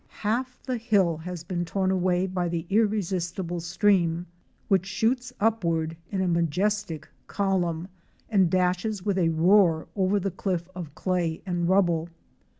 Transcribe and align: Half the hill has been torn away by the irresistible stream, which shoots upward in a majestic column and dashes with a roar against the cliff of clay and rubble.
Half 0.25 0.57
the 0.63 0.77
hill 0.79 1.17
has 1.17 1.43
been 1.43 1.63
torn 1.63 1.91
away 1.91 2.25
by 2.25 2.49
the 2.49 2.65
irresistible 2.71 3.59
stream, 3.59 4.25
which 4.67 4.87
shoots 4.87 5.31
upward 5.39 5.95
in 6.09 6.21
a 6.21 6.27
majestic 6.27 7.07
column 7.27 7.87
and 8.27 8.49
dashes 8.49 9.05
with 9.05 9.19
a 9.19 9.29
roar 9.29 9.81
against 9.95 10.23
the 10.23 10.31
cliff 10.31 10.67
of 10.73 10.95
clay 10.95 11.43
and 11.45 11.69
rubble. 11.69 12.09